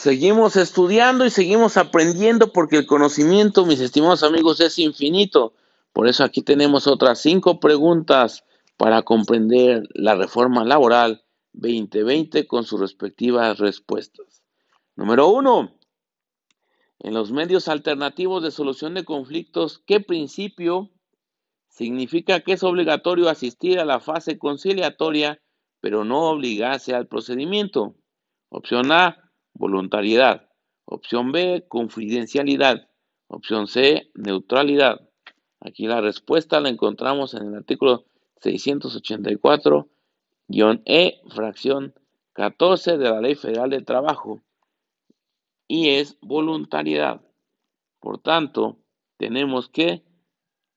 Seguimos 0.00 0.56
estudiando 0.56 1.26
y 1.26 1.30
seguimos 1.30 1.76
aprendiendo 1.76 2.54
porque 2.54 2.78
el 2.78 2.86
conocimiento, 2.86 3.66
mis 3.66 3.80
estimados 3.80 4.22
amigos, 4.22 4.58
es 4.60 4.78
infinito. 4.78 5.52
Por 5.92 6.08
eso 6.08 6.24
aquí 6.24 6.40
tenemos 6.40 6.86
otras 6.86 7.20
cinco 7.20 7.60
preguntas 7.60 8.46
para 8.78 9.02
comprender 9.02 9.86
la 9.92 10.14
reforma 10.14 10.64
laboral 10.64 11.22
2020 11.52 12.46
con 12.46 12.64
sus 12.64 12.80
respectivas 12.80 13.58
respuestas. 13.58 14.42
Número 14.96 15.28
uno, 15.28 15.76
en 17.00 17.12
los 17.12 17.30
medios 17.30 17.68
alternativos 17.68 18.42
de 18.42 18.52
solución 18.52 18.94
de 18.94 19.04
conflictos, 19.04 19.82
¿qué 19.84 20.00
principio 20.00 20.88
significa 21.68 22.40
que 22.40 22.54
es 22.54 22.62
obligatorio 22.62 23.28
asistir 23.28 23.78
a 23.78 23.84
la 23.84 24.00
fase 24.00 24.38
conciliatoria, 24.38 25.42
pero 25.82 26.06
no 26.06 26.30
obligarse 26.30 26.94
al 26.94 27.06
procedimiento? 27.06 27.96
Opción 28.48 28.92
A, 28.92 29.29
voluntariedad. 29.54 30.48
Opción 30.84 31.32
B, 31.32 31.64
confidencialidad. 31.68 32.88
Opción 33.28 33.68
C, 33.68 34.10
neutralidad. 34.14 35.00
Aquí 35.60 35.86
la 35.86 36.00
respuesta 36.00 36.60
la 36.60 36.68
encontramos 36.68 37.34
en 37.34 37.48
el 37.48 37.54
artículo 37.54 38.04
684-E, 38.42 41.20
fracción 41.28 41.94
14 42.32 42.98
de 42.98 43.10
la 43.10 43.20
Ley 43.20 43.34
Federal 43.34 43.70
del 43.70 43.84
Trabajo, 43.84 44.40
y 45.68 45.90
es 45.90 46.18
voluntariedad. 46.22 47.20
Por 48.00 48.18
tanto, 48.18 48.78
tenemos 49.18 49.68
que, 49.68 50.02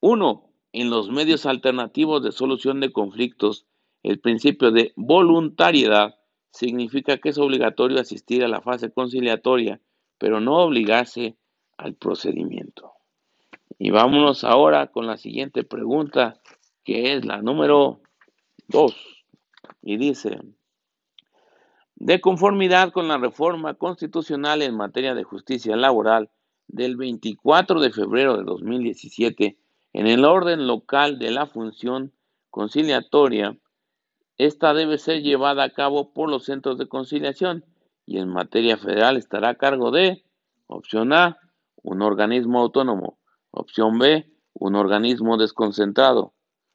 uno, 0.00 0.50
en 0.72 0.90
los 0.90 1.10
medios 1.10 1.46
alternativos 1.46 2.22
de 2.22 2.32
solución 2.32 2.80
de 2.80 2.92
conflictos, 2.92 3.66
el 4.02 4.18
principio 4.18 4.72
de 4.72 4.92
voluntariedad 4.96 6.16
significa 6.52 7.18
que 7.18 7.30
es 7.30 7.38
obligatorio 7.38 8.00
asistir 8.00 8.44
a 8.44 8.48
la 8.48 8.60
fase 8.60 8.92
conciliatoria, 8.92 9.80
pero 10.18 10.40
no 10.40 10.58
obligarse 10.58 11.36
al 11.76 11.94
procedimiento. 11.94 12.92
Y 13.78 13.90
vámonos 13.90 14.44
ahora 14.44 14.88
con 14.88 15.06
la 15.06 15.16
siguiente 15.16 15.64
pregunta, 15.64 16.40
que 16.84 17.14
es 17.14 17.24
la 17.24 17.42
número 17.42 18.00
2. 18.68 18.94
Y 19.82 19.96
dice, 19.96 20.38
de 21.96 22.20
conformidad 22.20 22.92
con 22.92 23.08
la 23.08 23.18
reforma 23.18 23.74
constitucional 23.74 24.62
en 24.62 24.76
materia 24.76 25.14
de 25.14 25.24
justicia 25.24 25.76
laboral 25.76 26.30
del 26.68 26.96
24 26.96 27.80
de 27.80 27.92
febrero 27.92 28.36
de 28.36 28.44
2017, 28.44 29.56
en 29.92 30.06
el 30.06 30.24
orden 30.24 30.66
local 30.66 31.18
de 31.18 31.30
la 31.30 31.46
función 31.46 32.12
conciliatoria, 32.50 33.56
esta 34.46 34.74
debe 34.74 34.98
ser 34.98 35.22
llevada 35.22 35.64
a 35.64 35.70
cabo 35.70 36.12
por 36.12 36.28
los 36.28 36.44
centros 36.44 36.78
de 36.78 36.88
conciliación 36.88 37.64
y 38.06 38.18
en 38.18 38.28
materia 38.28 38.76
federal 38.76 39.16
estará 39.16 39.50
a 39.50 39.54
cargo 39.54 39.90
de, 39.90 40.24
opción 40.66 41.12
A, 41.12 41.38
un 41.82 42.02
organismo 42.02 42.60
autónomo, 42.60 43.18
opción 43.50 43.98
B, 43.98 44.30
un 44.54 44.74
organismo 44.74 45.36
desconcentrado, 45.36 46.34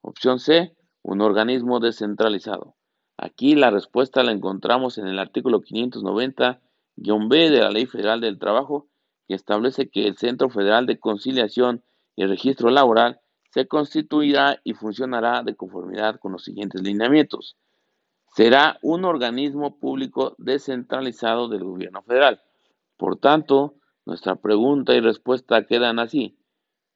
opción 0.00 0.38
C, 0.38 0.76
un 1.02 1.20
organismo 1.20 1.80
descentralizado. 1.80 2.76
Aquí 3.16 3.54
la 3.54 3.70
respuesta 3.70 4.22
la 4.22 4.32
encontramos 4.32 4.98
en 4.98 5.08
el 5.08 5.18
artículo 5.18 5.60
590-B 5.60 7.50
de 7.50 7.60
la 7.60 7.70
Ley 7.70 7.86
Federal 7.86 8.20
del 8.20 8.38
Trabajo, 8.38 8.88
que 9.26 9.34
establece 9.34 9.88
que 9.90 10.06
el 10.06 10.16
Centro 10.16 10.50
Federal 10.50 10.86
de 10.86 11.00
Conciliación 11.00 11.82
y 12.14 12.24
Registro 12.26 12.70
Laboral 12.70 13.20
se 13.50 13.66
constituirá 13.66 14.60
y 14.64 14.74
funcionará 14.74 15.42
de 15.42 15.56
conformidad 15.56 16.18
con 16.18 16.32
los 16.32 16.44
siguientes 16.44 16.82
lineamientos. 16.82 17.56
Será 18.34 18.78
un 18.82 19.04
organismo 19.04 19.78
público 19.78 20.34
descentralizado 20.38 21.48
del 21.48 21.64
gobierno 21.64 22.02
federal. 22.02 22.42
Por 22.96 23.18
tanto, 23.18 23.74
nuestra 24.04 24.36
pregunta 24.36 24.94
y 24.94 25.00
respuesta 25.00 25.66
quedan 25.66 25.98
así. 25.98 26.38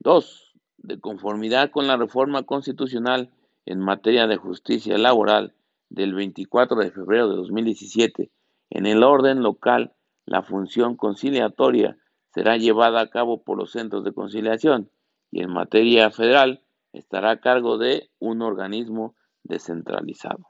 2. 0.00 0.54
De 0.78 0.98
conformidad 0.98 1.70
con 1.70 1.86
la 1.86 1.96
reforma 1.96 2.42
constitucional 2.42 3.30
en 3.64 3.80
materia 3.80 4.26
de 4.26 4.36
justicia 4.36 4.98
laboral 4.98 5.54
del 5.88 6.14
24 6.14 6.78
de 6.78 6.90
febrero 6.90 7.28
de 7.28 7.36
2017, 7.36 8.30
en 8.70 8.86
el 8.86 9.02
orden 9.02 9.42
local, 9.42 9.92
la 10.24 10.42
función 10.42 10.96
conciliatoria 10.96 11.96
será 12.32 12.56
llevada 12.56 13.00
a 13.00 13.10
cabo 13.10 13.42
por 13.42 13.58
los 13.58 13.72
centros 13.72 14.04
de 14.04 14.12
conciliación 14.12 14.90
y 15.30 15.42
en 15.42 15.50
materia 15.50 16.10
federal 16.10 16.62
estará 16.92 17.30
a 17.32 17.40
cargo 17.40 17.78
de 17.78 18.10
un 18.18 18.42
organismo 18.42 19.14
descentralizado, 19.42 20.48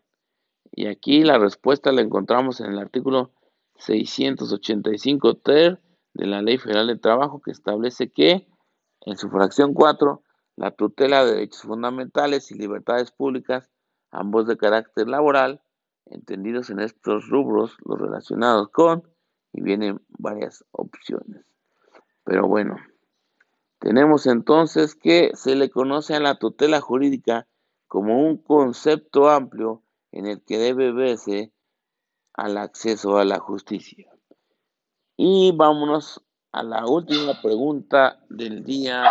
Y 0.72 0.86
aquí 0.86 1.22
la 1.22 1.38
respuesta 1.38 1.92
la 1.92 2.02
encontramos 2.02 2.60
en 2.60 2.72
el 2.72 2.78
artículo 2.78 3.32
685 3.76 5.36
ter 5.36 5.80
de 6.14 6.26
la 6.26 6.42
Ley 6.42 6.58
Federal 6.58 6.88
de 6.88 6.96
Trabajo 6.96 7.40
que 7.40 7.50
establece 7.50 8.10
que 8.10 8.48
en 9.02 9.16
su 9.16 9.28
fracción 9.28 9.74
4 9.74 10.22
la 10.56 10.70
tutela 10.70 11.24
de 11.24 11.34
derechos 11.34 11.62
fundamentales 11.62 12.50
y 12.50 12.54
libertades 12.54 13.10
públicas, 13.10 13.70
ambos 14.10 14.46
de 14.46 14.56
carácter 14.56 15.08
laboral, 15.08 15.62
entendidos 16.06 16.70
en 16.70 16.80
estos 16.80 17.28
rubros, 17.28 17.76
los 17.84 18.00
relacionados 18.00 18.70
con, 18.70 19.04
y 19.52 19.62
vienen 19.62 20.00
varias 20.08 20.64
opciones. 20.72 21.44
Pero 22.24 22.48
bueno, 22.48 22.76
tenemos 23.78 24.26
entonces 24.26 24.94
que 24.94 25.30
se 25.34 25.54
le 25.54 25.70
conoce 25.70 26.14
a 26.14 26.20
la 26.20 26.38
tutela 26.38 26.80
jurídica 26.80 27.46
como 27.86 28.20
un 28.20 28.38
concepto 28.38 29.28
amplio 29.28 29.82
en 30.12 30.26
el 30.26 30.42
que 30.42 30.58
debe 30.58 30.92
verse 30.92 31.52
al 32.34 32.56
acceso 32.58 33.18
a 33.18 33.24
la 33.24 33.38
justicia. 33.38 34.10
Y 35.16 35.52
vámonos 35.54 36.22
a 36.52 36.62
la 36.62 36.86
última 36.86 37.40
pregunta 37.40 38.18
del 38.28 38.64
día 38.64 39.04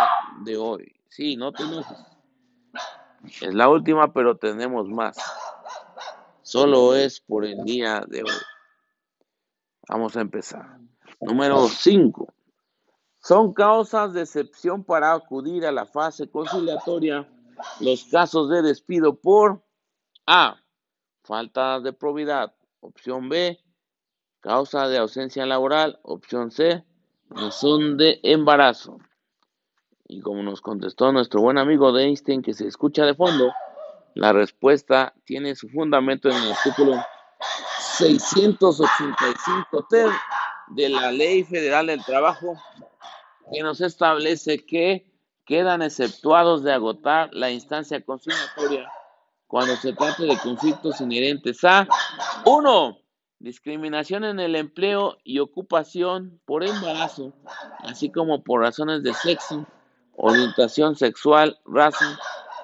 de 0.44 0.56
hoy. 0.56 0.92
Sí, 1.08 1.36
no 1.36 1.52
te 1.52 1.62
Es 3.40 3.54
la 3.54 3.68
última, 3.68 4.12
pero 4.12 4.36
tenemos 4.36 4.88
más. 4.88 5.16
Solo 6.42 6.94
es 6.94 7.20
por 7.20 7.44
el 7.44 7.64
día 7.64 8.04
de 8.06 8.22
hoy. 8.22 8.38
Vamos 9.88 10.16
a 10.16 10.20
empezar. 10.20 10.78
Número 11.20 11.66
5. 11.66 12.32
Son 13.18 13.52
causas 13.52 14.12
de 14.12 14.22
excepción 14.22 14.84
para 14.84 15.12
acudir 15.12 15.66
a 15.66 15.72
la 15.72 15.86
fase 15.86 16.30
conciliatoria 16.30 17.28
los 17.80 18.04
casos 18.04 18.48
de 18.50 18.62
despido 18.62 19.16
por 19.16 19.64
A. 20.26 20.60
Falta 21.22 21.80
de 21.80 21.92
probidad. 21.92 22.54
Opción 22.80 23.28
B. 23.28 23.58
Causa 24.40 24.86
de 24.86 24.98
ausencia 24.98 25.44
laboral. 25.46 25.98
Opción 26.02 26.50
C. 26.50 26.84
Razón 27.30 27.96
de 27.96 28.20
embarazo. 28.22 28.98
Y 30.08 30.20
como 30.20 30.42
nos 30.42 30.60
contestó 30.60 31.12
nuestro 31.12 31.40
buen 31.40 31.58
amigo 31.58 31.92
de 31.92 32.04
Einstein 32.04 32.42
que 32.42 32.54
se 32.54 32.66
escucha 32.66 33.04
de 33.04 33.14
fondo, 33.14 33.52
la 34.14 34.32
respuesta 34.32 35.14
tiene 35.24 35.54
su 35.54 35.68
fundamento 35.68 36.28
en 36.28 36.36
el 36.36 36.52
artículo 36.52 36.94
685 37.98 39.86
ter 39.90 40.10
de 40.68 40.88
la 40.88 41.10
Ley 41.12 41.44
Federal 41.44 41.88
del 41.88 42.04
Trabajo 42.04 42.54
que 43.52 43.62
nos 43.62 43.80
establece 43.80 44.64
que 44.64 45.12
quedan 45.44 45.82
exceptuados 45.82 46.62
de 46.62 46.72
agotar 46.72 47.30
la 47.32 47.50
instancia 47.50 48.04
conciliatoria 48.04 48.90
cuando 49.46 49.76
se 49.76 49.92
trate 49.92 50.24
de 50.24 50.36
conflictos 50.38 51.00
inherentes 51.00 51.62
a 51.64 51.86
1. 52.44 52.98
Discriminación 53.38 54.24
en 54.24 54.40
el 54.40 54.56
empleo 54.56 55.18
y 55.22 55.40
ocupación 55.40 56.40
por 56.46 56.64
embarazo, 56.64 57.34
así 57.80 58.10
como 58.10 58.42
por 58.42 58.62
razones 58.62 59.02
de 59.02 59.12
sexo, 59.12 59.66
orientación 60.16 60.96
sexual, 60.96 61.58
raza, 61.64 62.18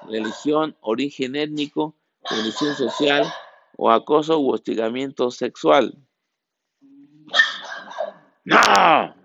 religión, 0.07 0.75
origen 0.81 1.35
étnico, 1.35 1.95
condición 2.27 2.75
social 2.75 3.25
o 3.77 3.91
acoso 3.91 4.39
u 4.39 4.51
hostigamiento 4.51 5.31
sexual. 5.31 5.97
¡No! 8.43 9.15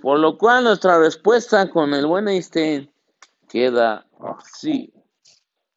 Por 0.00 0.20
lo 0.20 0.38
cual 0.38 0.64
nuestra 0.64 0.98
respuesta 0.98 1.68
con 1.70 1.92
el 1.94 2.06
buen 2.06 2.28
Einstein 2.28 2.90
queda 3.48 4.06
así. 4.20 4.92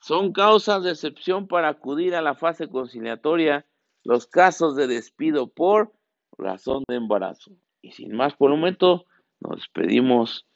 Son 0.01 0.33
causas 0.33 0.83
de 0.83 0.91
excepción 0.91 1.47
para 1.47 1.69
acudir 1.69 2.15
a 2.15 2.21
la 2.21 2.35
fase 2.35 2.67
conciliatoria 2.69 3.65
los 4.03 4.27
casos 4.27 4.75
de 4.75 4.88
despido 4.88 5.47
por 5.47 5.94
razón 6.38 6.83
de 6.88 6.95
embarazo. 6.95 7.51
Y 7.81 7.91
sin 7.91 8.15
más 8.15 8.35
por 8.35 8.51
un 8.51 8.59
momento, 8.59 9.06
nos 9.39 9.57
despedimos 9.57 10.48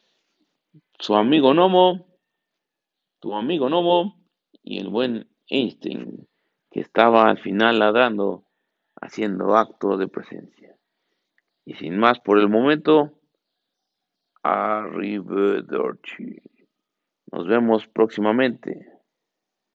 su 1.00 1.16
amigo 1.16 1.54
Nomo, 1.54 2.08
tu 3.20 3.36
amigo 3.36 3.70
Nomo 3.70 4.24
y 4.62 4.80
el 4.80 4.90
buen 4.90 5.30
Einstein, 5.48 6.28
que 6.72 6.80
estaba 6.80 7.30
al 7.30 7.40
final 7.40 7.80
ladrando, 7.80 8.46
haciendo 9.02 9.56
acto 9.56 9.98
de 9.98 10.08
presencia. 10.08 10.76
Y 11.66 11.76
sin 11.76 11.98
más 11.98 12.20
por 12.20 12.40
el 12.40 12.50
momento, 12.50 13.20
arrivederci. 14.44 16.42
Nos 17.32 17.48
vemos 17.48 17.88
próximamente. 17.88 18.93